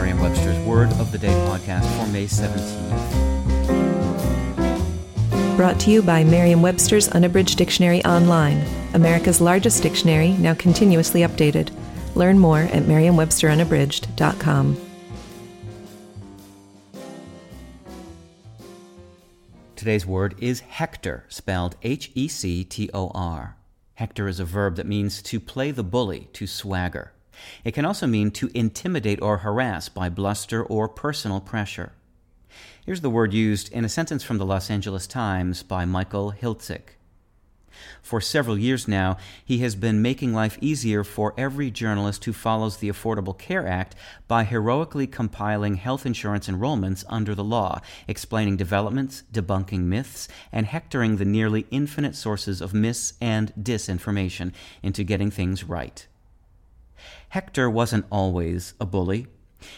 [0.00, 2.86] It's Merriam-Webster's Word of the Day podcast for May 17th.
[5.58, 11.70] Brought to you by Merriam-Webster's Unabridged Dictionary Online, America's largest dictionary, now continuously updated.
[12.14, 14.80] Learn more at merriam-websterunabridged.com.
[19.76, 23.58] Today's word is hector, spelled H E C T O R.
[23.96, 27.12] Hector is a verb that means to play the bully, to swagger.
[27.64, 31.92] It can also mean to intimidate or harass by bluster or personal pressure.
[32.84, 36.96] Here's the word used in a sentence from the Los Angeles Times by Michael Hiltzik.
[38.02, 42.76] For several years now, he has been making life easier for every journalist who follows
[42.76, 43.94] the Affordable Care Act
[44.28, 51.16] by heroically compiling health insurance enrollments under the law, explaining developments, debunking myths, and hectoring
[51.16, 56.06] the nearly infinite sources of mis and disinformation into getting things right.
[57.30, 59.26] Hector wasn't always a bully.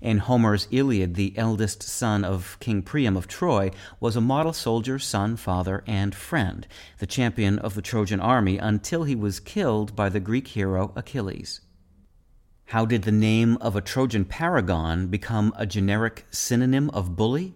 [0.00, 4.98] In Homer's Iliad, the eldest son of King Priam of Troy was a model soldier,
[4.98, 6.66] son, father, and friend,
[6.98, 11.60] the champion of the Trojan army until he was killed by the Greek hero Achilles.
[12.70, 17.54] How did the name of a Trojan paragon become a generic synonym of bully?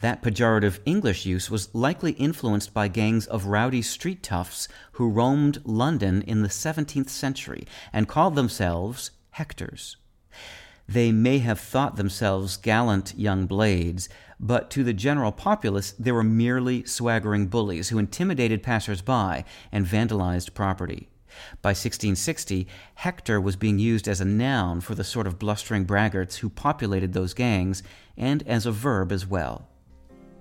[0.00, 5.62] That pejorative English use was likely influenced by gangs of rowdy street toughs who roamed
[5.64, 9.96] London in the 17th century and called themselves Hectors.
[10.88, 16.22] They may have thought themselves gallant young blades, but to the general populace they were
[16.22, 21.08] merely swaggering bullies who intimidated passers-by and vandalized property.
[21.62, 22.66] By 1660,
[22.96, 27.12] Hector was being used as a noun for the sort of blustering braggarts who populated
[27.12, 27.82] those gangs,
[28.16, 29.68] and as a verb as well.